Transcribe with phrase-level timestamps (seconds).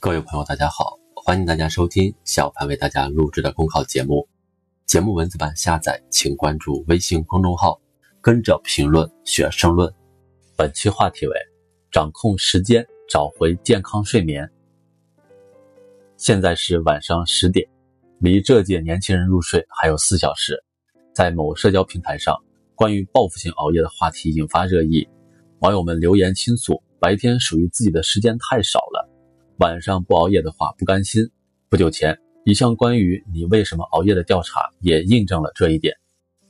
[0.00, 4.28] 各位朋友，大家好，欢迎大家收听小潘为大家录制的公考节目。
[4.86, 7.80] 节目文字版下载，请关注微信公众号，
[8.20, 9.92] 跟着评论学申论。
[10.56, 11.34] 本期话题为：
[11.90, 14.48] 掌控时间，找回健康睡眠。
[16.16, 17.68] 现在是晚上十点，
[18.20, 20.62] 离这届年轻人入睡还有四小时。
[21.12, 22.36] 在某社交平台上，
[22.76, 25.08] 关于报复性熬夜的话题引发热议，
[25.58, 29.10] 网友们留言倾诉，白天属于自己的时间太少了，
[29.58, 31.28] 晚上不熬夜的话不甘心。
[31.68, 32.16] 不久前。
[32.44, 35.92] 一项关于你为什么熬夜的调查也印证了这一点。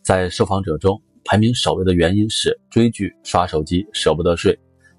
[0.00, 4.56] 在受访者中，排名首位的原因是追剧、刷手机舍不得睡，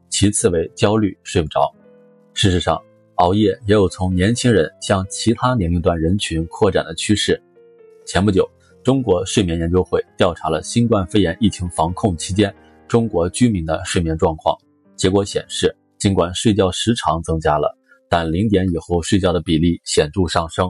[0.09, 1.73] 其次为焦虑睡不着。
[2.33, 2.77] 事实上，
[3.15, 7.41] 熬夜也有从年轻人向其他年龄段人群扩展的趋势。
[8.05, 8.45] 前不久，
[8.83, 12.53] 中国睡眠研究会调查了新冠肺炎疫情防控期间
[12.89, 14.53] 中国居民的睡眠状况，
[14.97, 17.73] 结果显示，尽管睡觉时长增加了，
[18.09, 20.69] 但零点以后睡觉的比例显著上升。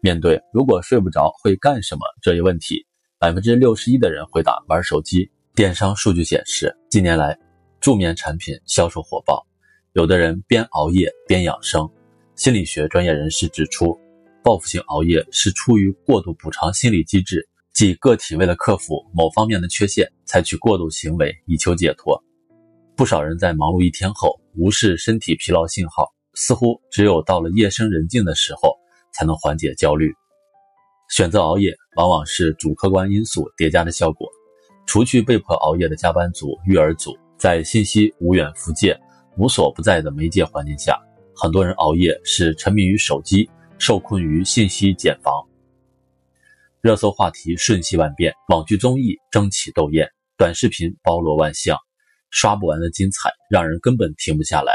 [0.00, 2.86] 面对如果睡不着会干什么这一问题，
[3.18, 5.30] 百分之六十一的人回答玩手机。
[5.54, 7.38] 电商数据显示，近年来
[7.80, 9.46] 助眠产品销售火爆，
[9.92, 11.88] 有的人边熬夜边养生。
[12.34, 13.96] 心理学专业人士指出，
[14.42, 22.20] 报复性熬夜是出于过度补偿心理机制，即个体为了克服某方面的缺陷，采取过度行为以求解脱。
[22.96, 28.76] 不少人在忙碌一天后，无视身体疲劳信号，似乎只有到了夜深人静的时候。
[29.16, 30.12] 才能缓解焦虑。
[31.08, 34.28] 选择熬夜往往是主客观因素叠加的效果。
[34.86, 39.00] 除去被迫熬夜的加班族、育儿族，在信息无远弗届、
[39.38, 41.00] 无所不在的媒介环境下，
[41.36, 43.48] 很多人熬夜是沉迷于手机，
[43.78, 45.32] 受困于信息茧房。
[46.82, 51.78] 热搜话题瞬息万变，网剧综艺争奇斗艳，短视频包罗万象，
[52.30, 54.74] 刷不完的精彩让人根本停不下来。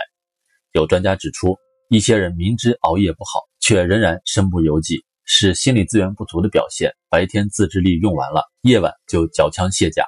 [0.73, 1.57] 有专家指出，
[1.89, 3.47] 一些人明知熬夜不好。
[3.61, 6.91] 却仍然身不由己，是心理资源不足的表现。
[7.07, 10.05] 白天自制力用完了，夜晚就缴枪卸甲。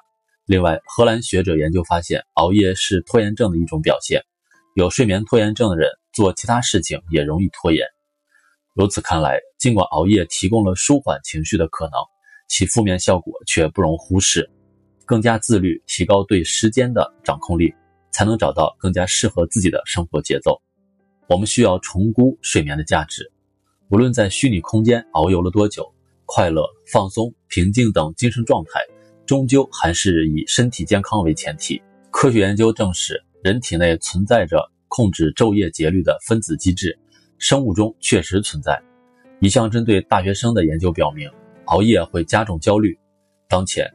[0.47, 4.23] 另外，荷兰学者研究发现，熬夜是拖延症的一种表现。
[4.75, 7.85] 有睡眠拖延症的人做其他事情也容易拖延。
[8.77, 11.93] 由此看来，尽管熬夜提供了舒缓情绪的可能，
[12.47, 14.49] 其负面效果却不容忽视。
[15.05, 17.71] 更加自律，提高对时间的掌控力，
[18.11, 20.61] 才能找到更加适合自己的生活节奏。
[21.27, 23.31] 我们需要重估睡眠的价值。
[23.89, 25.93] 无论在虚拟空间遨游了多久，
[26.25, 28.79] 快乐、放松、平静等精神状态，
[29.25, 31.81] 终究还是以身体健康为前提。
[32.09, 36.97] 科学研究证实，人体内存在着控制昼夜节律的分子机制，
[37.37, 38.81] 生物钟确实存在。
[39.39, 41.29] 一项针对大学生的研究表明，
[41.65, 42.97] 熬夜会加重焦虑。
[43.49, 43.89] 当前，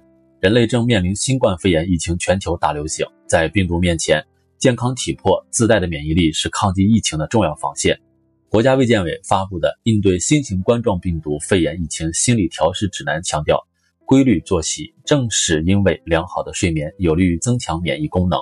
[0.46, 4.24] 人类正面临新冠肺炎疫情全球大流行，在病毒面前，
[4.58, 8.00] 健康体魄自带的免疫力是抗击疫情的重要防线。
[8.48, 13.66] 国家卫健委发布的《应对新型冠状病毒肺炎疫情心理调试指南》强调，
[14.04, 18.38] 规律作息正是因为良好的睡眠有利于增强免疫功能。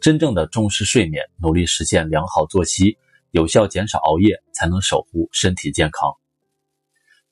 [0.00, 2.96] 真正的重视睡眠，努力实现良好作息，
[3.32, 6.12] 有效减少熬夜，才能守护身体健康。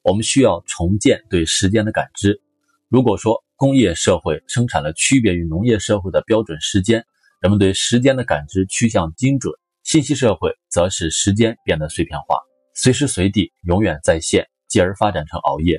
[0.03, 2.43] 我们需要重建对时间的感知。
[2.89, 7.05] 如果说工业社会生产了区别于农业社会的标准时间，
[7.39, 9.53] 人们对时间的感知趋向精准。
[9.83, 12.39] 信息社会则使时间变得碎片化，
[12.75, 15.79] 随时随地永远在线，继而发展成熬夜，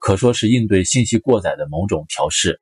[0.00, 2.60] 可说是应对信息过载的某种调试。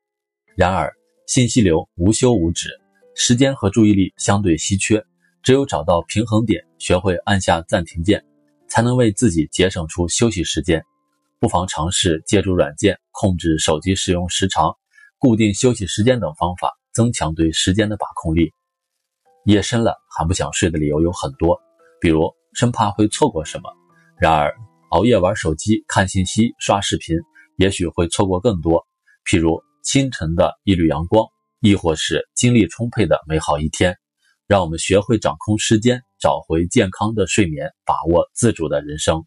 [0.55, 0.93] 然而，
[1.27, 2.69] 信息流无休无止，
[3.15, 5.03] 时间和注意力相对稀缺，
[5.43, 8.23] 只有找到平衡点，学会按下暂停键，
[8.69, 10.84] 才能为自己节省出休息时间。
[11.38, 14.74] 不妨尝试借助软件控制手机使用时长、
[15.19, 18.52] 固定休息时间等方法，增强对时间的把控力。
[19.44, 21.60] 夜深了还不想睡的理由有很多，
[22.00, 23.70] 比如生怕会错过什么。
[24.19, 24.54] 然而，
[24.91, 27.14] 熬夜玩手机、看信息、刷视频，
[27.56, 28.86] 也许会错过更多，
[29.30, 31.26] 譬如清晨的一缕阳光，
[31.60, 33.94] 亦或是精力充沛的美好一天。
[34.47, 39.27] 让我们学会掌控时间，找回健康的睡眠，把握自主的人生。